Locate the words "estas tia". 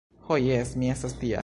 0.97-1.39